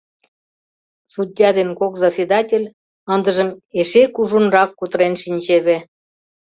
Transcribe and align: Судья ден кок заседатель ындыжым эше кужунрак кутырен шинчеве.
Судья 1.13 1.49
ден 1.57 1.69
кок 1.79 1.93
заседатель 2.03 2.71
ындыжым 3.13 3.49
эше 3.79 4.03
кужунрак 4.15 4.69
кутырен 4.79 5.13
шинчеве. 5.21 5.77